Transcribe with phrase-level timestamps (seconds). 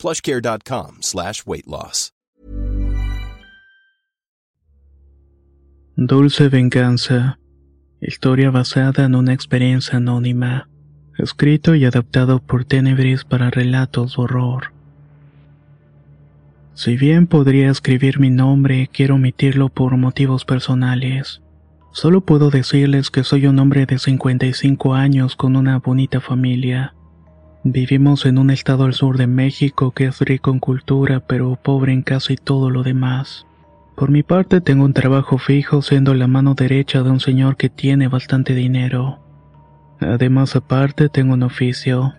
[0.00, 2.12] plushcare.com slash weight loss.
[6.02, 7.38] Dulce Venganza.
[8.00, 10.70] Historia basada en una experiencia anónima.
[11.18, 14.72] Escrito y adaptado por Tenebris para relatos de horror.
[16.72, 21.42] Si bien podría escribir mi nombre, quiero omitirlo por motivos personales.
[21.92, 26.94] Solo puedo decirles que soy un hombre de 55 años con una bonita familia.
[27.62, 31.92] Vivimos en un estado al sur de México que es rico en cultura pero pobre
[31.92, 33.46] en casi todo lo demás.
[33.96, 37.68] Por mi parte tengo un trabajo fijo siendo la mano derecha de un señor que
[37.68, 39.18] tiene bastante dinero.
[40.00, 42.14] Además aparte tengo un oficio,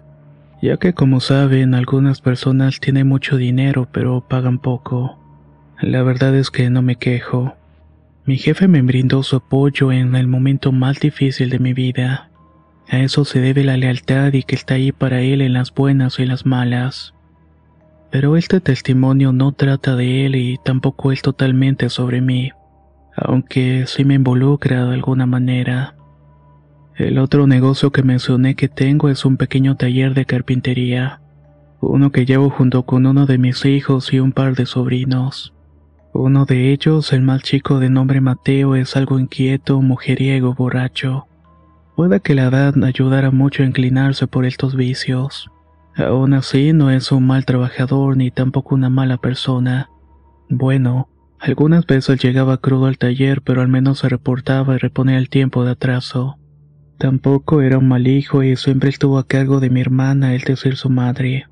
[0.62, 5.18] ya que como saben algunas personas tienen mucho dinero pero pagan poco.
[5.82, 7.56] La verdad es que no me quejo.
[8.26, 12.31] Mi jefe me brindó su apoyo en el momento más difícil de mi vida.
[12.92, 16.20] A eso se debe la lealtad y que está ahí para él en las buenas
[16.20, 17.14] y las malas.
[18.10, 22.52] Pero este testimonio no trata de él y tampoco es totalmente sobre mí,
[23.16, 25.96] aunque sí me involucra de alguna manera.
[26.98, 31.22] El otro negocio que mencioné que tengo es un pequeño taller de carpintería,
[31.80, 35.54] uno que llevo junto con uno de mis hijos y un par de sobrinos.
[36.12, 41.28] Uno de ellos, el más chico de nombre Mateo, es algo inquieto, mujeriego, borracho.
[41.96, 45.52] Puede que la edad ayudara mucho a inclinarse por estos vicios.
[45.96, 49.90] Aún así, no es un mal trabajador ni tampoco una mala persona.
[50.50, 55.30] Bueno, algunas veces llegaba crudo al taller, pero al menos se reportaba y reponía el
[55.30, 56.38] tiempo de atraso.
[56.98, 60.78] Tampoco era un mal hijo y siempre estuvo a cargo de mi hermana, es decir,
[60.78, 61.48] su madre.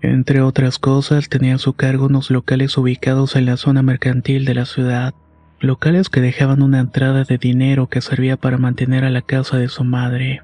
[0.00, 4.54] Entre otras cosas, tenía a su cargo unos locales ubicados en la zona mercantil de
[4.54, 5.14] la ciudad
[5.60, 9.68] locales que dejaban una entrada de dinero que servía para mantener a la casa de
[9.68, 10.42] su madre.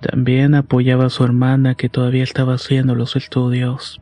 [0.00, 4.00] También apoyaba a su hermana que todavía estaba haciendo los estudios.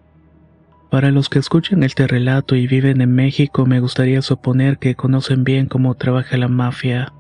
[0.91, 5.43] Para los que escuchan este relato y viven en México, me gustaría suponer que conocen
[5.43, 7.12] bien cómo trabaja la mafia.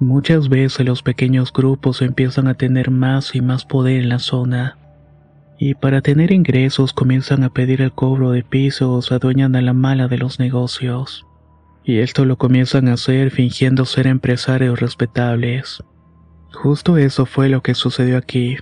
[0.00, 4.76] Muchas veces los pequeños grupos empiezan a tener más y más poder en la zona.
[5.56, 9.62] Y para tener ingresos comienzan a pedir el cobro de piso o se adueñan a
[9.62, 11.24] la mala de los negocios.
[11.84, 15.82] Y esto lo comienzan a hacer fingiendo ser empresarios respetables.
[16.52, 18.56] Justo eso fue lo que sucedió aquí.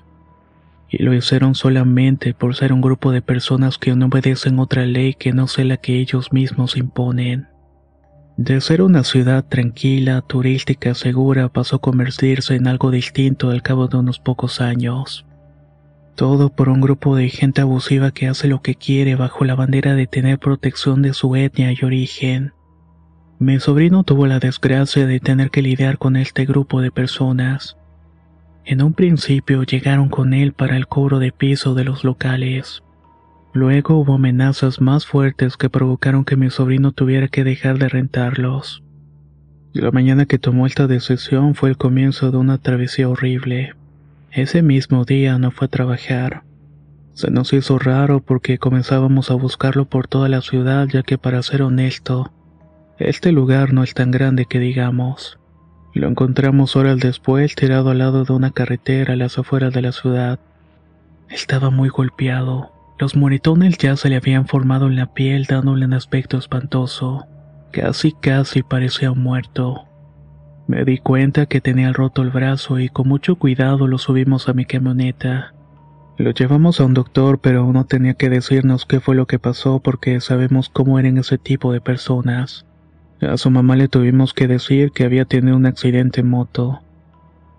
[0.88, 5.14] Y lo hicieron solamente por ser un grupo de personas que no obedecen otra ley
[5.14, 7.48] que no sea la que ellos mismos imponen.
[8.36, 13.86] De ser una ciudad tranquila, turística, segura, pasó a convertirse en algo distinto al cabo
[13.86, 15.26] de unos pocos años.
[16.16, 19.94] Todo por un grupo de gente abusiva que hace lo que quiere bajo la bandera
[19.94, 22.52] de tener protección de su etnia y origen.
[23.40, 27.78] Mi sobrino tuvo la desgracia de tener que lidiar con este grupo de personas.
[28.66, 32.82] En un principio llegaron con él para el cobro de piso de los locales.
[33.54, 38.82] Luego hubo amenazas más fuertes que provocaron que mi sobrino tuviera que dejar de rentarlos.
[39.72, 43.72] La mañana que tomó esta decisión fue el comienzo de una travesía horrible.
[44.32, 46.42] Ese mismo día no fue a trabajar.
[47.14, 51.42] Se nos hizo raro porque comenzábamos a buscarlo por toda la ciudad ya que para
[51.42, 52.30] ser honesto,
[53.00, 55.38] este lugar no es tan grande que digamos.
[55.94, 59.92] Lo encontramos horas después tirado al lado de una carretera a las afueras de la
[59.92, 60.38] ciudad.
[61.30, 62.72] Estaba muy golpeado.
[62.98, 67.24] Los moretones ya se le habían formado en la piel dándole un aspecto espantoso.
[67.72, 69.86] Casi casi parecía un muerto.
[70.66, 74.52] Me di cuenta que tenía roto el brazo y con mucho cuidado lo subimos a
[74.52, 75.54] mi camioneta.
[76.18, 79.80] Lo llevamos a un doctor pero no tenía que decirnos qué fue lo que pasó
[79.80, 82.66] porque sabemos cómo eran ese tipo de personas.
[83.22, 86.80] A su mamá le tuvimos que decir que había tenido un accidente en moto.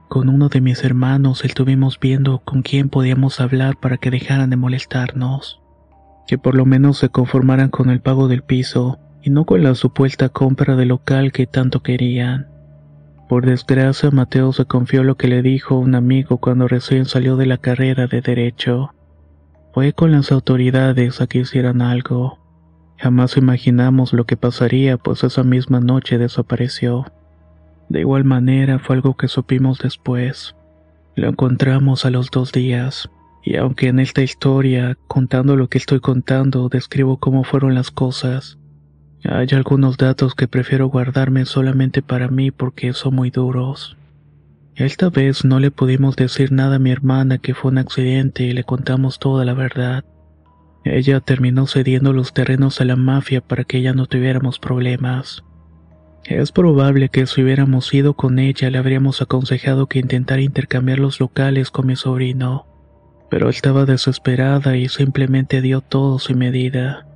[0.09, 4.55] Con uno de mis hermanos estuvimos viendo con quién podíamos hablar para que dejaran de
[4.55, 5.61] molestarnos.
[6.27, 9.75] Que por lo menos se conformaran con el pago del piso y no con la
[9.75, 12.47] supuesta compra del local que tanto querían.
[13.29, 17.45] Por desgracia, Mateo se confió lo que le dijo un amigo cuando recién salió de
[17.45, 18.93] la carrera de Derecho.
[19.73, 22.40] Fue con las autoridades a que hicieran algo.
[23.01, 27.11] Jamás imaginamos lo que pasaría, pues esa misma noche desapareció.
[27.89, 30.55] De igual manera fue algo que supimos después.
[31.15, 33.09] Lo encontramos a los dos días,
[33.43, 38.59] y aunque en esta historia, contando lo que estoy contando, describo cómo fueron las cosas,
[39.23, 43.95] Hay algunos datos que prefiero guardarme solamente para mí porque son muy duros.
[44.75, 48.53] Esta vez no le pudimos decir nada a mi hermana que fue un accidente y
[48.53, 50.03] le contamos toda la verdad.
[50.83, 55.43] Ella terminó cediendo los terrenos a la mafia para que ya no tuviéramos problemas.
[56.25, 61.19] Es probable que si hubiéramos ido con ella le habríamos aconsejado que intentara intercambiar los
[61.19, 62.65] locales con mi sobrino,
[63.29, 67.07] pero estaba desesperada y simplemente dio todo sin medida.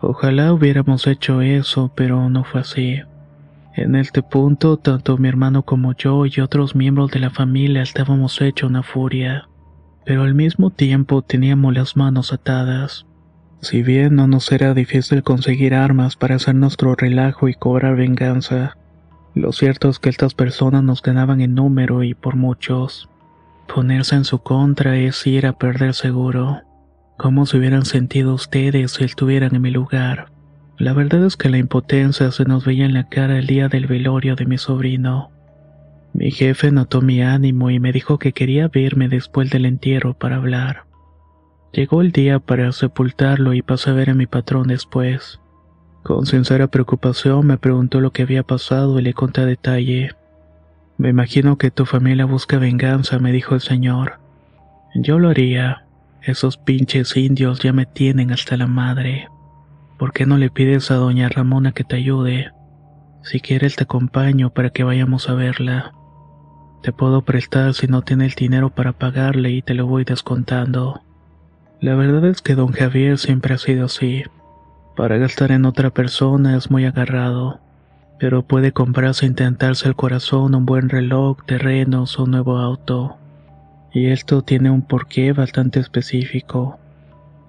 [0.00, 3.00] Ojalá hubiéramos hecho eso, pero no fue así.
[3.76, 8.40] En este punto, tanto mi hermano como yo y otros miembros de la familia estábamos
[8.40, 9.49] hechos una furia,
[10.10, 13.06] pero al mismo tiempo teníamos las manos atadas.
[13.60, 18.76] Si bien no nos era difícil conseguir armas para hacer nuestro relajo y cobrar venganza,
[19.36, 23.08] lo cierto es que estas personas nos ganaban en número y por muchos.
[23.72, 26.62] Ponerse en su contra es ir a perder seguro.
[27.16, 30.32] ¿Cómo se hubieran sentido ustedes si estuvieran en mi lugar?
[30.76, 33.86] La verdad es que la impotencia se nos veía en la cara el día del
[33.86, 35.30] velorio de mi sobrino.
[36.12, 40.36] Mi jefe notó mi ánimo y me dijo que quería verme después del entierro para
[40.36, 40.84] hablar.
[41.72, 45.40] Llegó el día para sepultarlo y pasé a ver a mi patrón después.
[46.02, 50.10] Con sincera preocupación me preguntó lo que había pasado y le conté a detalle.
[50.98, 54.18] Me imagino que tu familia busca venganza, me dijo el señor.
[54.94, 55.86] Yo lo haría.
[56.22, 59.28] Esos pinches indios ya me tienen hasta la madre.
[59.98, 62.50] ¿Por qué no le pides a doña Ramona que te ayude?
[63.22, 65.92] Si quieres te acompaño para que vayamos a verla.
[66.82, 71.02] Te puedo prestar si no tiene el dinero para pagarle y te lo voy descontando.
[71.80, 74.24] La verdad es que don Javier siempre ha sido así.
[74.96, 77.60] Para gastar en otra persona es muy agarrado,
[78.18, 83.16] pero puede comprarse e intentarse el corazón un buen reloj, terrenos o un nuevo auto.
[83.92, 86.78] Y esto tiene un porqué bastante específico.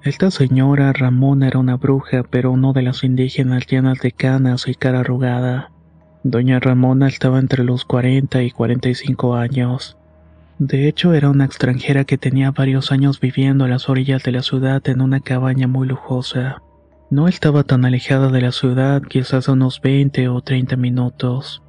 [0.04, 4.75] Esta señora Ramona era una bruja, pero no de las indígenas llenas de canas y
[4.75, 5.70] cara arrugada.
[6.23, 9.97] Doña Ramona estaba entre los 40 y 45 años.
[10.59, 14.44] De hecho, era una extranjera que tenía varios años viviendo a las orillas de la
[14.44, 16.62] ciudad en una cabaña muy lujosa.
[17.09, 21.63] No estaba tan alejada de la ciudad, quizás unos 20 o 30 minutos.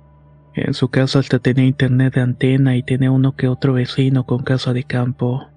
[0.54, 4.42] En su casa hasta tenía internet de antena y tenía uno que otro vecino con
[4.42, 5.48] casa de campo.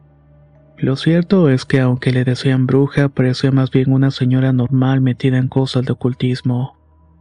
[0.77, 5.37] Lo cierto es que aunque le decían bruja, parecía más bien una señora normal metida
[5.37, 6.74] en cosas de ocultismo.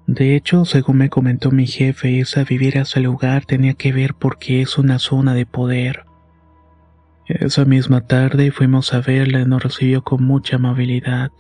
[0.07, 4.15] De hecho, según me comentó mi jefe, esa vivir a ese lugar tenía que ver
[4.15, 6.05] porque es una zona de poder.
[7.27, 11.31] Esa misma tarde fuimos a verla y nos recibió con mucha amabilidad.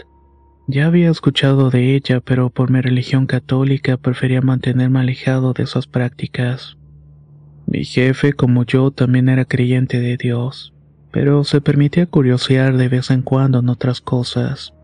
[0.67, 5.87] Ya había escuchado de ella, pero por mi religión católica prefería mantenerme alejado de esas
[5.87, 6.79] prácticas.
[7.67, 10.75] Mi jefe, como yo, también era creyente de Dios
[11.15, 14.75] pero se permitía curiosear de vez en cuando en otras cosas.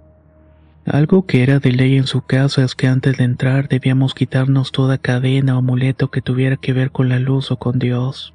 [0.92, 4.72] Algo que era de ley en su casa es que antes de entrar debíamos quitarnos
[4.72, 8.34] toda cadena o amuleto que tuviera que ver con la luz o con Dios.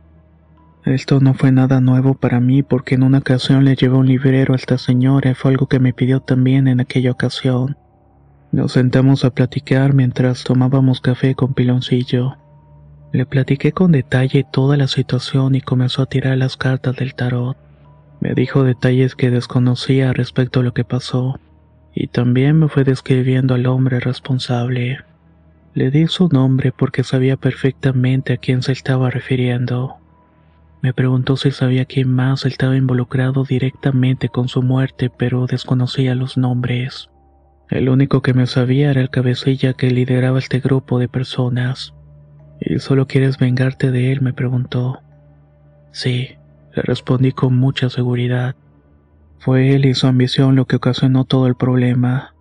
[0.86, 4.54] Esto no fue nada nuevo para mí porque en una ocasión le llevé un librero
[4.54, 7.76] a esta señora y fue algo que me pidió también en aquella ocasión.
[8.54, 12.38] Nos sentamos a platicar mientras tomábamos café con piloncillo.
[13.12, 17.58] Le platiqué con detalle toda la situación y comenzó a tirar las cartas del tarot.
[18.22, 21.38] Me dijo detalles que desconocía respecto a lo que pasó,
[21.96, 25.00] y también me fue describiendo al hombre responsable.
[25.74, 29.96] Le di su nombre porque sabía perfectamente a quién se estaba refiriendo.
[30.82, 36.38] Me preguntó si sabía quién más estaba involucrado directamente con su muerte, pero desconocía los
[36.38, 37.10] nombres.
[37.70, 41.94] El único que me sabía era el cabecilla que lideraba este grupo de personas.
[42.60, 44.22] ¿Y solo quieres vengarte de él?
[44.22, 45.00] me preguntó.
[45.92, 46.36] Sí,
[46.76, 48.56] le respondí con mucha seguridad.
[49.46, 52.34] Fue él y su ambición lo que ocasionó todo el problema.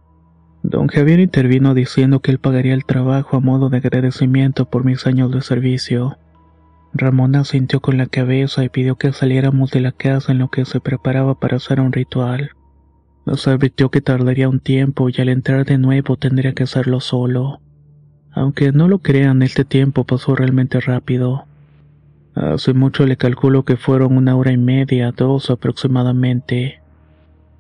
[0.62, 5.06] Don Javier intervino diciendo que él pagaría el trabajo a modo de agradecimiento por mis
[5.06, 6.16] años de servicio.
[6.94, 10.64] Ramona sintió con la cabeza y pidió que saliéramos de la casa en lo que
[10.64, 12.52] se preparaba para hacer un ritual.
[13.26, 17.61] Nos advirtió que tardaría un tiempo y al entrar de nuevo tendría que hacerlo solo.
[18.32, 21.44] Aunque no lo crean, este tiempo pasó realmente rápido.
[22.34, 26.80] Hace mucho le calculo que fueron una hora y media, dos aproximadamente.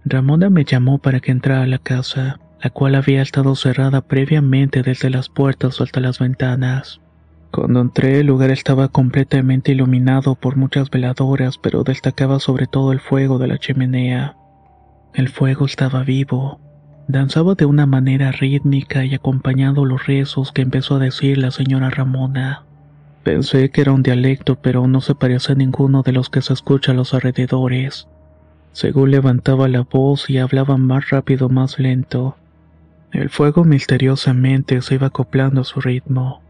[0.04, 4.82] Ramona me llamó para que entrara a la casa, la cual había estado cerrada previamente
[4.82, 7.00] desde las puertas hasta las ventanas.
[7.50, 13.00] Cuando entré el lugar estaba completamente iluminado por muchas veladoras, pero destacaba sobre todo el
[13.00, 14.36] fuego de la chimenea.
[15.14, 16.60] El fuego estaba vivo,
[17.06, 21.90] danzaba de una manera rítmica y acompañando los rezos que empezó a decir la señora
[21.90, 22.64] Ramona.
[23.22, 26.52] Pensé que era un dialecto, pero no se parecía a ninguno de los que se
[26.52, 28.08] escucha a los alrededores.
[28.74, 32.36] Según levantaba la voz y hablaba más rápido, más lento.
[33.12, 36.42] El fuego misteriosamente se iba acoplando a su ritmo.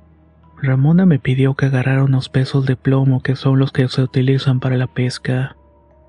[0.57, 4.59] Ramona me pidió que agarrara unos pesos de plomo que son los que se utilizan
[4.59, 5.57] para la pesca.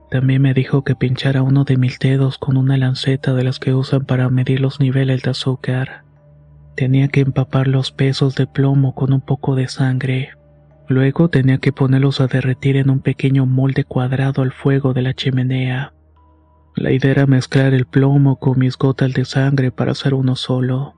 [0.09, 3.73] También me dijo que pinchara uno de mis dedos con una lanceta de las que
[3.73, 6.03] usan para medir los niveles de azúcar.
[6.77, 10.29] Tenía que empapar los pesos de plomo con un poco de sangre.
[10.87, 15.13] Luego tenía que ponerlos a derretir en un pequeño molde cuadrado al fuego de la
[15.13, 15.91] chimenea.
[16.75, 20.95] La idea era mezclar el plomo con mis gotas de sangre para hacer uno solo.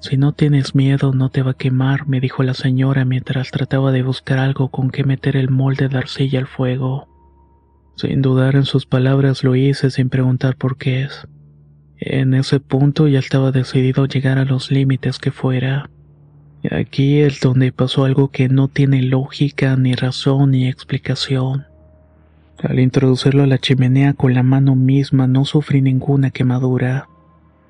[0.00, 3.92] Si no tienes miedo no te va a quemar, me dijo la señora mientras trataba
[3.92, 7.06] de buscar algo con que meter el molde de arcilla al fuego.
[7.94, 11.28] Sin dudar en sus palabras lo hice sin preguntar por qué es.
[11.98, 15.90] En ese punto ya estaba decidido a llegar a los límites que fuera.
[16.70, 21.66] Aquí es donde pasó algo que no tiene lógica, ni razón, ni explicación.
[22.62, 27.08] Al introducirlo a la chimenea con la mano misma no sufrí ninguna quemadura.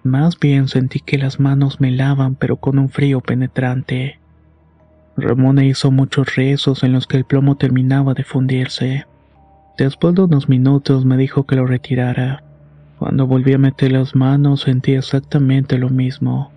[0.03, 4.19] Más bien sentí que las manos me lavan pero con un frío penetrante.
[5.17, 9.07] Ramona hizo muchos rezos en los que el plomo terminaba de fundirse.
[9.79, 12.43] Después de unos minutos me dijo que lo retirara.
[12.99, 16.51] Cuando volví a meter las manos sentí exactamente lo mismo.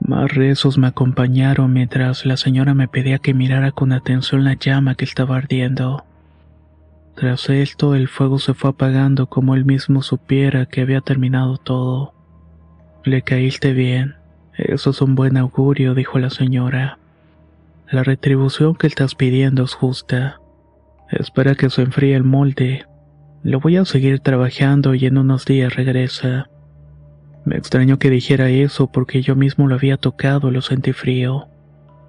[0.00, 4.94] Más rezos me acompañaron mientras la señora me pedía que mirara con atención la llama
[4.94, 6.04] que estaba ardiendo.
[7.14, 12.12] Tras esto el fuego se fue apagando como él mismo supiera que había terminado todo.
[13.04, 14.16] Le caíste bien.
[14.56, 16.98] Eso es un buen augurio, dijo la señora.
[17.90, 20.40] La retribución que estás pidiendo es justa.
[21.10, 22.86] Espera que se enfríe el molde.
[23.42, 26.48] Lo voy a seguir trabajando y en unos días regresa.
[27.44, 31.46] Me extrañó que dijera eso porque yo mismo lo había tocado y lo sentí frío.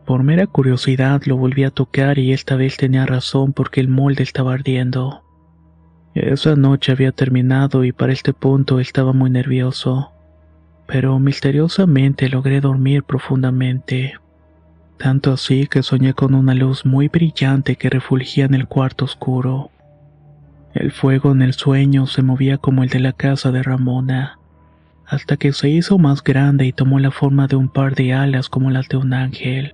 [0.06, 4.22] Por mera curiosidad lo volví a tocar y esta vez tenía razón porque el molde
[4.22, 5.24] estaba ardiendo.
[6.14, 10.12] Esa noche había terminado y para este punto estaba muy nervioso,
[10.86, 14.14] pero misteriosamente logré dormir profundamente.
[14.98, 19.72] Tanto así que soñé con una luz muy brillante que refulgía en el cuarto oscuro.
[20.76, 24.38] El fuego en el sueño se movía como el de la casa de Ramona,
[25.08, 28.50] hasta que se hizo más grande y tomó la forma de un par de alas
[28.50, 29.74] como las de un ángel.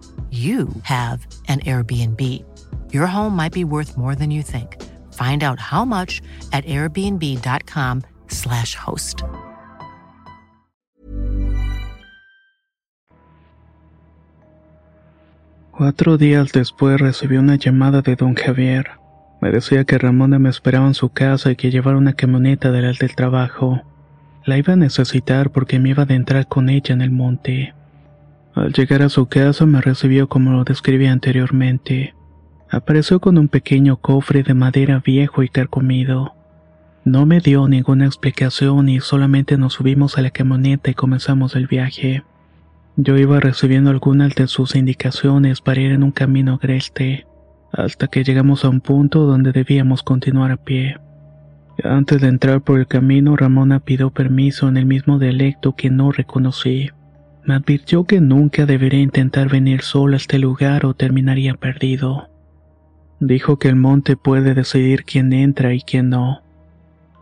[0.29, 2.21] you have an Airbnb.
[2.93, 4.81] Your home might be worth more than you think.
[5.13, 6.21] Find out how much
[6.53, 9.23] at airbnb.com/slash host.
[15.71, 19.01] Cuatro días después recibí una llamada de don Javier.
[19.41, 22.95] Me decía que Ramona me esperaba en su casa y que llevara una camioneta del
[22.95, 23.81] del trabajo.
[24.45, 27.73] La iba a necesitar porque me iba a adentrar con ella en el monte.
[28.53, 32.13] Al llegar a su casa me recibió como lo describí anteriormente.
[32.69, 36.33] Apareció con un pequeño cofre de madera viejo y carcomido.
[37.05, 41.67] No me dio ninguna explicación y solamente nos subimos a la camioneta y comenzamos el
[41.67, 42.23] viaje.
[42.97, 47.25] Yo iba recibiendo algunas de sus indicaciones para ir en un camino agreste,
[47.71, 50.97] hasta que llegamos a un punto donde debíamos continuar a pie.
[51.83, 56.11] Antes de entrar por el camino, Ramona pidió permiso en el mismo dialecto que no
[56.11, 56.89] reconocí.
[57.43, 62.29] Me advirtió que nunca debería intentar venir solo a este lugar o terminaría perdido.
[63.19, 66.41] Dijo que el monte puede decidir quién entra y quién no.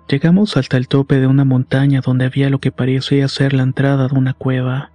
[0.09, 4.07] Llegamos hasta el tope de una montaña donde había lo que parecía ser la entrada
[4.07, 4.91] de una cueva.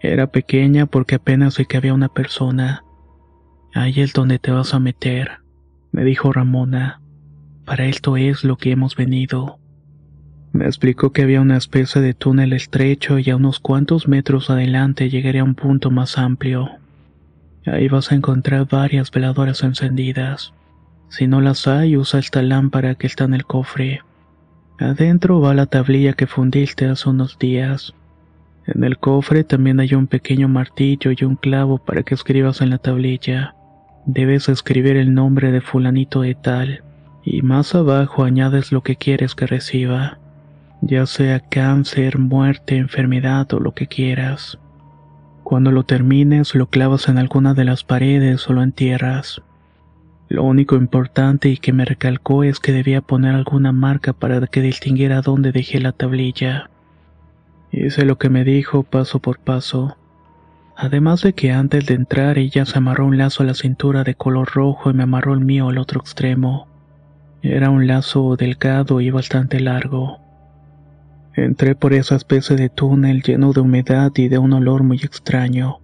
[0.00, 2.82] Era pequeña porque apenas se cabía una persona.
[3.72, 5.38] Ahí es donde te vas a meter,
[5.92, 7.00] me dijo Ramona.
[7.64, 9.59] Para esto es lo que hemos venido.
[10.52, 15.08] Me explicó que había una especie de túnel estrecho y a unos cuantos metros adelante
[15.08, 16.68] llegaría a un punto más amplio.
[17.66, 20.52] Ahí vas a encontrar varias veladoras encendidas.
[21.08, 24.02] Si no las hay, usa esta lámpara que está en el cofre.
[24.78, 27.94] Adentro va la tablilla que fundiste hace unos días.
[28.66, 32.70] En el cofre también hay un pequeño martillo y un clavo para que escribas en
[32.70, 33.54] la tablilla.
[34.06, 36.82] Debes escribir el nombre de fulanito de tal,
[37.24, 40.19] y más abajo añades lo que quieres que reciba,
[40.82, 44.58] ya sea cáncer, muerte, enfermedad o lo que quieras.
[45.42, 49.42] Cuando lo termines lo clavas en alguna de las paredes o lo entierras.
[50.28, 54.62] Lo único importante y que me recalcó es que debía poner alguna marca para que
[54.62, 56.70] distinguiera dónde dejé la tablilla.
[57.72, 59.96] Hice lo que me dijo paso por paso.
[60.76, 64.14] Además de que antes de entrar ella se amarró un lazo a la cintura de
[64.14, 66.68] color rojo y me amarró el mío al otro extremo.
[67.42, 70.29] Era un lazo delgado y bastante largo.
[71.40, 75.78] Entré por esa especie de túnel lleno de humedad y de un olor muy extraño.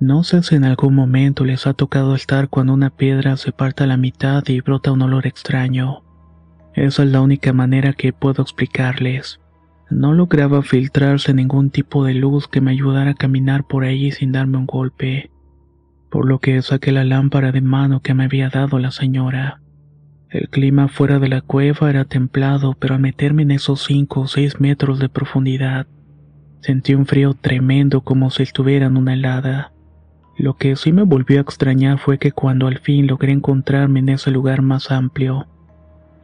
[0.00, 3.84] No sé si en algún momento les ha tocado estar cuando una piedra se parte
[3.84, 6.02] a la mitad y brota un olor extraño.
[6.72, 9.40] Esa es la única manera que puedo explicarles.
[9.90, 14.32] No lograba filtrarse ningún tipo de luz que me ayudara a caminar por ahí sin
[14.32, 15.30] darme un golpe,
[16.10, 19.60] por lo que saqué la lámpara de mano que me había dado la señora.
[20.30, 24.26] El clima fuera de la cueva era templado, pero al meterme en esos cinco o
[24.26, 25.86] seis metros de profundidad,
[26.60, 29.72] sentí un frío tremendo como si estuviera en una helada.
[30.36, 34.08] Lo que sí me volvió a extrañar fue que cuando al fin logré encontrarme en
[34.08, 35.46] ese lugar más amplio,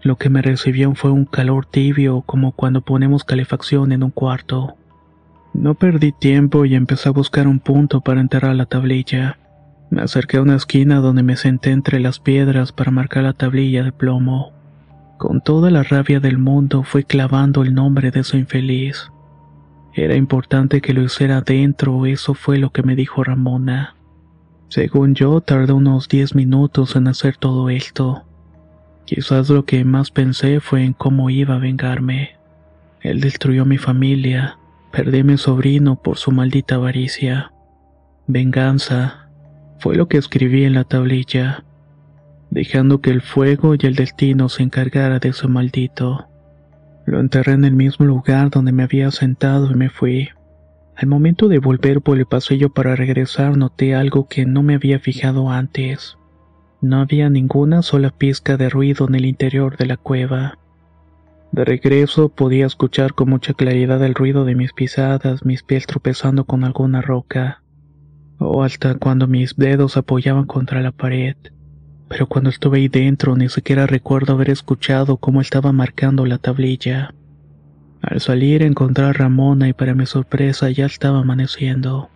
[0.02, 4.74] lo que me recibió fue un calor tibio como cuando ponemos calefacción en un cuarto.
[5.54, 9.38] No perdí tiempo y empecé a buscar un punto para enterrar la tablilla.
[9.92, 13.84] Me acerqué a una esquina donde me senté entre las piedras para marcar la tablilla
[13.84, 14.54] de plomo.
[15.18, 19.12] Con toda la rabia del mundo fui clavando el nombre de su infeliz.
[19.92, 23.94] Era importante que lo hiciera dentro, eso fue lo que me dijo Ramona.
[24.68, 28.22] Según yo, tardé unos diez minutos en hacer todo esto.
[29.04, 32.38] Quizás lo que más pensé fue en cómo iba a vengarme.
[33.02, 34.56] Él destruyó mi familia,
[34.90, 37.52] perdí a mi sobrino por su maldita avaricia.
[38.26, 39.21] Venganza,
[39.82, 41.64] fue lo que escribí en la tablilla,
[42.50, 46.28] dejando que el fuego y el destino se encargara de su maldito.
[47.04, 50.28] Lo enterré en el mismo lugar donde me había sentado y me fui.
[50.94, 55.00] Al momento de volver por el pasillo para regresar noté algo que no me había
[55.00, 56.16] fijado antes.
[56.80, 60.60] No había ninguna sola pizca de ruido en el interior de la cueva.
[61.50, 66.44] De regreso podía escuchar con mucha claridad el ruido de mis pisadas, mis pies tropezando
[66.44, 67.61] con alguna roca
[68.44, 71.36] o hasta cuando mis dedos apoyaban contra la pared.
[72.08, 77.14] Pero cuando estuve ahí dentro ni siquiera recuerdo haber escuchado cómo estaba marcando la tablilla.
[78.02, 82.10] Al salir encontré a Ramona y para mi sorpresa ya estaba amaneciendo.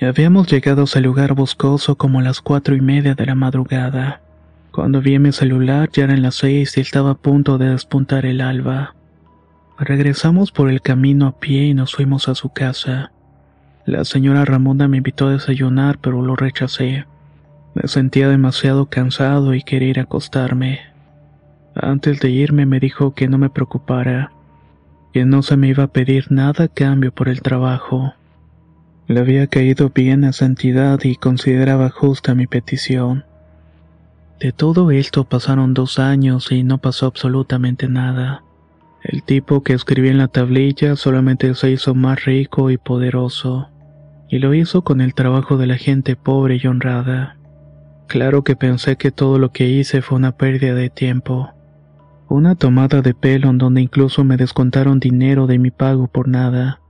[0.00, 4.22] Habíamos llegado a ese lugar boscoso como a las cuatro y media de la madrugada.
[4.72, 8.40] Cuando vi mi celular ya eran las seis y estaba a punto de despuntar el
[8.40, 8.94] alba.
[9.78, 13.12] Regresamos por el camino a pie y nos fuimos a su casa.
[13.90, 17.06] La señora Ramona me invitó a desayunar, pero lo rechacé.
[17.74, 20.78] Me sentía demasiado cansado y quería ir a acostarme.
[21.74, 24.30] Antes de irme me dijo que no me preocupara,
[25.12, 28.14] que no se me iba a pedir nada a cambio por el trabajo.
[29.08, 33.24] Le había caído bien a santidad y consideraba justa mi petición.
[34.38, 38.44] De todo esto pasaron dos años y no pasó absolutamente nada.
[39.02, 43.68] El tipo que escribí en la tablilla solamente se hizo más rico y poderoso
[44.30, 47.36] y lo hizo con el trabajo de la gente pobre y honrada.
[48.06, 51.50] Claro que pensé que todo lo que hice fue una pérdida de tiempo.
[52.28, 56.80] Una tomada de pelo en donde incluso me descontaron dinero de mi pago por nada.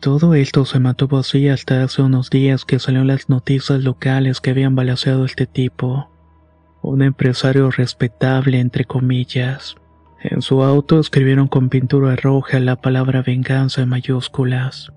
[0.00, 4.50] Todo esto se mantuvo así hasta hace unos días que salieron las noticias locales que
[4.50, 6.10] habían balaseado este tipo.
[6.80, 9.74] Un empresario respetable, entre comillas.
[10.20, 14.92] En su auto escribieron con pintura roja la palabra venganza en mayúsculas.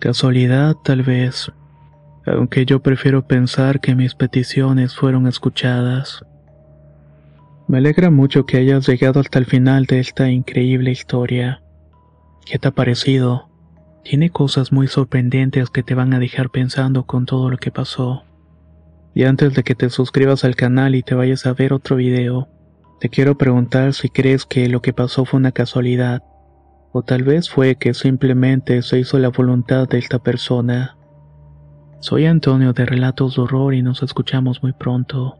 [0.00, 1.52] Casualidad tal vez,
[2.24, 6.24] aunque yo prefiero pensar que mis peticiones fueron escuchadas.
[7.68, 11.62] Me alegra mucho que hayas llegado hasta el final de esta increíble historia.
[12.46, 13.50] ¿Qué te ha parecido?
[14.02, 18.24] Tiene cosas muy sorprendentes que te van a dejar pensando con todo lo que pasó.
[19.14, 22.48] Y antes de que te suscribas al canal y te vayas a ver otro video,
[23.00, 26.22] te quiero preguntar si crees que lo que pasó fue una casualidad
[26.92, 30.96] o tal vez fue que simplemente se hizo la voluntad de esta persona.
[32.00, 35.39] Soy Antonio de Relatos de Horror y nos escuchamos muy pronto.